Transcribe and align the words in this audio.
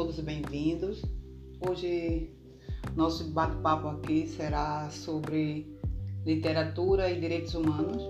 todos 0.00 0.18
bem-vindos. 0.20 1.04
Hoje 1.60 2.32
nosso 2.96 3.22
bate-papo 3.32 3.86
aqui 3.86 4.26
será 4.26 4.88
sobre 4.88 5.78
literatura 6.24 7.10
e 7.10 7.20
direitos 7.20 7.52
humanos. 7.52 8.02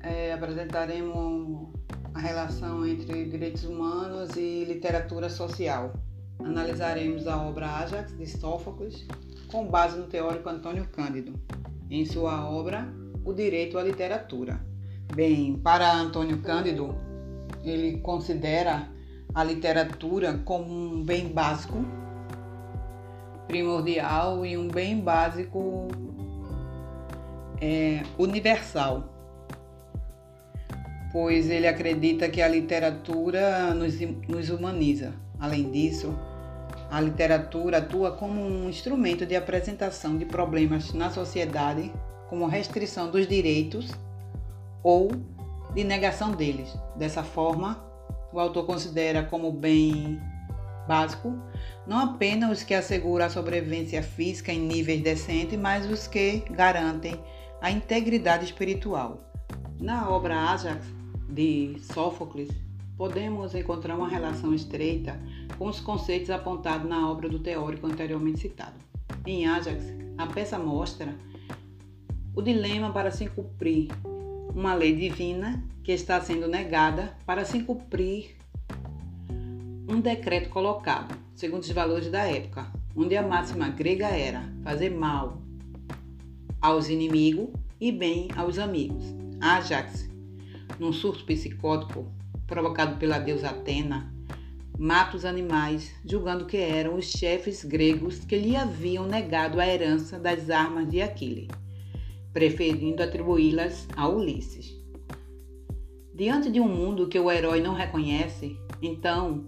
É, 0.00 0.32
apresentaremos 0.32 1.68
a 2.12 2.18
relação 2.18 2.84
entre 2.84 3.26
direitos 3.26 3.62
humanos 3.62 4.34
e 4.36 4.64
literatura 4.64 5.30
social. 5.30 5.92
Analisaremos 6.40 7.28
a 7.28 7.40
obra 7.40 7.68
Ajax 7.68 8.18
de 8.18 8.26
Sófocles 8.26 9.06
com 9.46 9.68
base 9.68 9.96
no 9.96 10.08
teórico 10.08 10.48
Antônio 10.48 10.88
Cândido, 10.88 11.38
em 11.88 12.04
sua 12.04 12.50
obra 12.50 12.92
O 13.24 13.32
Direito 13.32 13.78
à 13.78 13.84
Literatura. 13.84 14.60
Bem, 15.14 15.56
para 15.56 15.94
Antônio 15.94 16.38
Cândido, 16.38 16.96
ele 17.62 17.98
considera 17.98 18.95
a 19.36 19.44
literatura 19.44 20.40
como 20.46 20.72
um 20.72 21.04
bem 21.04 21.28
básico, 21.28 21.84
primordial 23.46 24.46
e 24.46 24.56
um 24.56 24.66
bem 24.66 24.98
básico 24.98 25.88
é, 27.60 28.02
universal, 28.16 29.04
pois 31.12 31.50
ele 31.50 31.68
acredita 31.68 32.30
que 32.30 32.40
a 32.40 32.48
literatura 32.48 33.74
nos, 33.74 34.00
nos 34.26 34.48
humaniza. 34.48 35.12
Além 35.38 35.70
disso, 35.70 36.18
a 36.90 36.98
literatura 36.98 37.76
atua 37.76 38.12
como 38.12 38.40
um 38.40 38.70
instrumento 38.70 39.26
de 39.26 39.36
apresentação 39.36 40.16
de 40.16 40.24
problemas 40.24 40.94
na 40.94 41.10
sociedade, 41.10 41.92
como 42.30 42.46
restrição 42.46 43.10
dos 43.10 43.28
direitos 43.28 43.90
ou 44.82 45.10
de 45.74 45.84
negação 45.84 46.30
deles. 46.32 46.74
Dessa 46.96 47.22
forma, 47.22 47.84
o 48.36 48.40
autor 48.40 48.66
considera 48.66 49.22
como 49.22 49.50
bem 49.50 50.20
básico 50.86 51.34
não 51.86 51.98
apenas 51.98 52.58
os 52.58 52.62
que 52.62 52.74
asseguram 52.74 53.24
a 53.24 53.30
sobrevivência 53.30 54.02
física 54.02 54.52
em 54.52 54.60
níveis 54.60 55.02
decentes, 55.02 55.58
mas 55.58 55.88
os 55.90 56.06
que 56.06 56.44
garantem 56.50 57.18
a 57.62 57.70
integridade 57.70 58.44
espiritual. 58.44 59.32
Na 59.80 60.10
obra 60.10 60.50
Ajax 60.50 60.84
de 61.30 61.76
Sófocles, 61.80 62.50
podemos 62.96 63.54
encontrar 63.54 63.96
uma 63.96 64.08
relação 64.08 64.52
estreita 64.52 65.18
com 65.56 65.66
os 65.68 65.80
conceitos 65.80 66.28
apontados 66.28 66.88
na 66.88 67.10
obra 67.10 67.28
do 67.28 67.38
teórico 67.38 67.86
anteriormente 67.86 68.40
citado. 68.40 68.74
Em 69.24 69.46
Ajax, 69.46 69.84
a 70.18 70.26
peça 70.26 70.58
mostra 70.58 71.14
o 72.34 72.42
dilema 72.42 72.92
para 72.92 73.10
se 73.10 73.28
cumprir 73.28 73.88
uma 74.56 74.72
lei 74.72 74.96
divina 74.96 75.62
que 75.84 75.92
está 75.92 76.18
sendo 76.18 76.48
negada 76.48 77.14
para 77.26 77.44
se 77.44 77.62
cumprir 77.62 78.34
um 79.86 80.00
decreto 80.00 80.48
colocado, 80.48 81.14
segundo 81.34 81.62
os 81.62 81.70
valores 81.70 82.10
da 82.10 82.22
época, 82.22 82.72
onde 82.96 83.14
a 83.14 83.22
máxima 83.22 83.68
grega 83.68 84.06
era 84.06 84.50
fazer 84.64 84.88
mal 84.88 85.42
aos 86.58 86.88
inimigos 86.88 87.50
e 87.78 87.92
bem 87.92 88.28
aos 88.34 88.58
amigos. 88.58 89.04
Ajax, 89.42 90.08
num 90.78 90.90
surto 90.90 91.26
psicótico 91.26 92.10
provocado 92.46 92.96
pela 92.96 93.18
deusa 93.18 93.50
Atena, 93.50 94.10
mata 94.78 95.18
os 95.18 95.26
animais, 95.26 95.92
julgando 96.02 96.46
que 96.46 96.56
eram 96.56 96.94
os 96.94 97.10
chefes 97.10 97.62
gregos 97.62 98.20
que 98.20 98.38
lhe 98.38 98.56
haviam 98.56 99.06
negado 99.06 99.60
a 99.60 99.66
herança 99.66 100.18
das 100.18 100.48
armas 100.48 100.88
de 100.88 101.02
Aquiles 101.02 101.65
preferindo 102.36 103.02
atribuí-las 103.02 103.88
a 103.96 104.06
Ulisses. 104.06 104.78
Diante 106.12 106.50
de 106.50 106.60
um 106.60 106.68
mundo 106.68 107.08
que 107.08 107.18
o 107.18 107.32
herói 107.32 107.62
não 107.62 107.72
reconhece, 107.72 108.60
então 108.82 109.46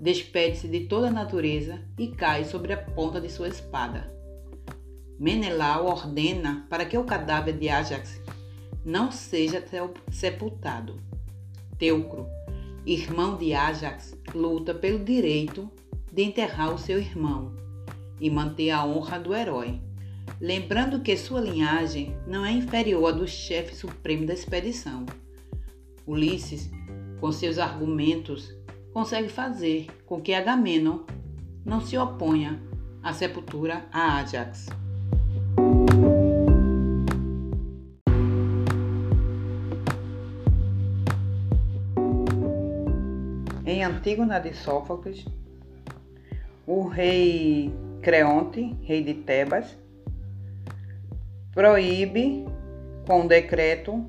despede-se 0.00 0.66
de 0.66 0.80
toda 0.88 1.06
a 1.06 1.12
natureza 1.12 1.80
e 1.96 2.08
cai 2.08 2.44
sobre 2.44 2.72
a 2.72 2.76
ponta 2.76 3.20
de 3.20 3.30
sua 3.30 3.46
espada. 3.46 4.12
Menelau 5.16 5.86
ordena 5.86 6.66
para 6.68 6.84
que 6.84 6.98
o 6.98 7.04
cadáver 7.04 7.56
de 7.56 7.68
Ajax 7.68 8.20
não 8.84 9.12
seja 9.12 9.64
sepultado. 10.10 11.00
Teucro, 11.78 12.26
irmão 12.84 13.36
de 13.36 13.54
Ajax, 13.54 14.18
luta 14.34 14.74
pelo 14.74 15.04
direito 15.04 15.70
de 16.12 16.24
enterrar 16.24 16.74
o 16.74 16.78
seu 16.78 16.98
irmão 16.98 17.54
e 18.20 18.28
manter 18.28 18.70
a 18.70 18.84
honra 18.84 19.20
do 19.20 19.32
herói 19.32 19.80
lembrando 20.40 21.00
que 21.00 21.16
sua 21.16 21.40
linhagem 21.40 22.16
não 22.26 22.44
é 22.44 22.52
inferior 22.52 23.08
à 23.08 23.12
do 23.12 23.26
chefe 23.26 23.74
supremo 23.74 24.26
da 24.26 24.34
expedição. 24.34 25.06
Ulisses, 26.06 26.70
com 27.20 27.32
seus 27.32 27.58
argumentos, 27.58 28.54
consegue 28.92 29.28
fazer 29.28 29.86
com 30.06 30.20
que 30.20 30.34
Agamenon 30.34 31.00
não 31.64 31.80
se 31.80 31.96
oponha 31.96 32.60
à 33.02 33.12
sepultura 33.12 33.86
a 33.90 34.18
Ajax. 34.18 34.68
Em 43.66 43.82
Antígona 43.82 44.38
de 44.38 44.54
Sófocles, 44.54 45.24
o 46.66 46.86
rei 46.86 47.72
Creonte, 48.02 48.76
rei 48.82 49.02
de 49.02 49.14
Tebas, 49.14 49.76
proíbe, 51.54 52.44
com 53.06 53.26
decreto, 53.26 54.04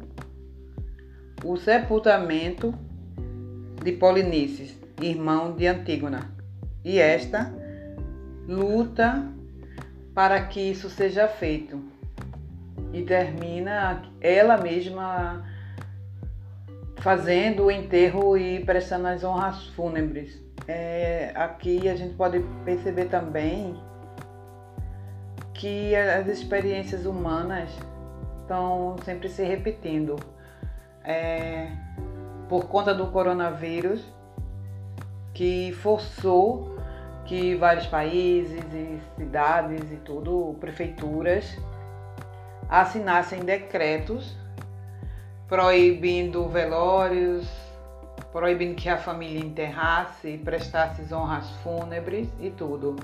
o 1.44 1.56
sepultamento 1.58 2.74
de 3.84 3.92
Polinices, 3.92 4.76
irmão 5.00 5.56
de 5.56 5.68
Antígona, 5.68 6.32
e 6.84 6.98
esta 6.98 7.54
luta 8.48 9.32
para 10.14 10.42
que 10.48 10.60
isso 10.60 10.90
seja 10.90 11.28
feito 11.28 11.80
e 12.92 13.04
termina 13.04 14.02
ela 14.22 14.58
mesma 14.58 15.46
fazendo 16.98 17.66
o 17.66 17.72
enterro 17.72 18.38
e 18.38 18.64
prestando 18.64 19.08
as 19.08 19.24
honras 19.24 19.68
fúnebres. 19.68 20.42
É, 20.68 21.32
aqui 21.36 21.88
a 21.88 21.96
gente 21.96 22.16
pode 22.16 22.40
perceber 22.64 23.06
também 23.06 23.76
que 25.56 25.96
as 25.96 26.28
experiências 26.28 27.06
humanas 27.06 27.70
estão 28.42 28.96
sempre 29.04 29.28
se 29.30 29.44
repetindo. 29.44 30.16
É, 31.04 31.72
por 32.48 32.66
conta 32.66 32.94
do 32.94 33.08
coronavírus, 33.08 34.04
que 35.34 35.74
forçou 35.82 36.76
que 37.26 37.56
vários 37.56 37.88
países 37.88 38.64
e 38.74 39.00
cidades 39.18 39.92
e 39.92 39.98
tudo, 39.98 40.56
prefeituras, 40.60 41.58
assinassem 42.70 43.40
decretos 43.40 44.36
proibindo 45.48 46.48
velórios, 46.48 47.48
proibindo 48.32 48.76
que 48.76 48.90
a 48.90 48.98
família 48.98 49.40
enterrasse 49.40 50.30
e 50.30 50.38
prestasse 50.38 51.14
honras 51.14 51.50
fúnebres 51.64 52.28
e 52.40 52.50
tudo. 52.50 52.96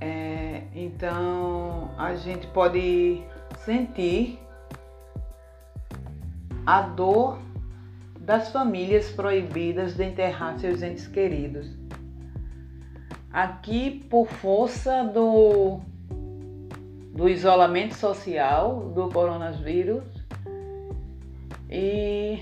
É, 0.00 0.62
então 0.74 1.90
a 1.98 2.14
gente 2.14 2.46
pode 2.48 3.22
sentir 3.64 4.38
a 6.64 6.82
dor 6.82 7.38
das 8.20 8.50
famílias 8.50 9.10
proibidas 9.10 9.94
de 9.94 10.04
enterrar 10.04 10.58
seus 10.58 10.82
entes 10.82 11.06
queridos. 11.06 11.76
Aqui, 13.32 14.04
por 14.10 14.26
força 14.26 15.02
do, 15.04 15.80
do 17.14 17.28
isolamento 17.28 17.94
social 17.94 18.90
do 18.94 19.08
coronavírus 19.08 20.04
e 21.70 22.40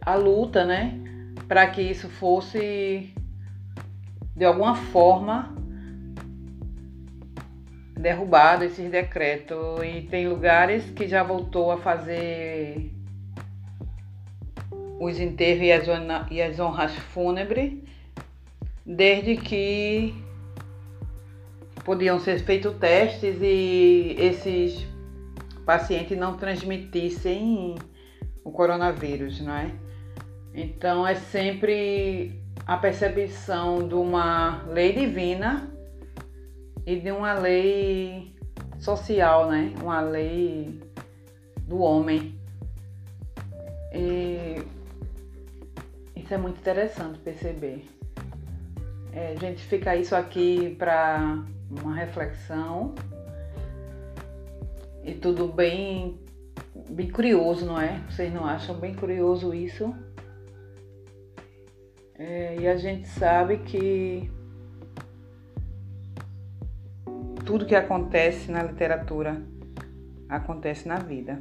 a 0.00 0.14
luta, 0.14 0.64
né, 0.64 1.00
para 1.48 1.66
que 1.68 1.82
isso 1.82 2.08
fosse 2.08 3.14
de 4.36 4.44
alguma 4.44 4.74
forma 4.74 5.54
derrubado 7.96 8.64
esses 8.64 8.90
decretos 8.90 9.82
e 9.82 10.02
tem 10.02 10.28
lugares 10.28 10.90
que 10.90 11.08
já 11.08 11.22
voltou 11.22 11.70
a 11.70 11.78
fazer 11.78 12.90
os 15.00 15.18
enterros 15.18 15.86
e 16.30 16.42
as, 16.42 16.60
honras 16.60 16.94
fúnebres 16.94 17.72
desde 18.84 19.36
que 19.36 20.14
podiam 21.84 22.18
ser 22.18 22.40
feitos 22.40 22.76
testes 22.76 23.36
e 23.40 24.16
esses 24.18 24.86
pacientes 25.64 26.18
não 26.18 26.36
transmitissem 26.36 27.76
o 28.42 28.50
coronavírus, 28.50 29.40
não 29.40 29.54
é? 29.54 29.70
Então 30.54 31.06
é 31.06 31.14
sempre 31.14 32.43
a 32.66 32.76
percepção 32.76 33.86
de 33.86 33.94
uma 33.94 34.62
lei 34.68 34.92
divina 34.92 35.70
e 36.86 36.96
de 36.96 37.10
uma 37.10 37.34
lei 37.34 38.34
social, 38.78 39.50
né? 39.50 39.72
Uma 39.82 40.00
lei 40.00 40.80
do 41.66 41.78
homem. 41.78 42.38
E 43.92 44.62
Isso 46.16 46.32
é 46.32 46.38
muito 46.38 46.58
interessante 46.58 47.18
perceber. 47.18 47.84
É, 49.12 49.32
a 49.32 49.36
gente 49.36 49.62
fica 49.62 49.94
isso 49.94 50.16
aqui 50.16 50.74
para 50.78 51.44
uma 51.70 51.94
reflexão 51.94 52.94
e 55.04 55.12
tudo 55.12 55.46
bem, 55.46 56.18
bem 56.88 57.10
curioso, 57.10 57.66
não 57.66 57.78
é? 57.78 58.00
Vocês 58.08 58.32
não 58.32 58.46
acham 58.46 58.74
bem 58.74 58.94
curioso 58.94 59.54
isso? 59.54 59.94
É, 62.18 62.56
e 62.60 62.68
a 62.68 62.76
gente 62.76 63.08
sabe 63.08 63.58
que 63.58 64.30
tudo 67.44 67.66
que 67.66 67.74
acontece 67.74 68.50
na 68.50 68.62
literatura 68.62 69.42
acontece 70.28 70.86
na 70.86 70.96
vida. 70.96 71.38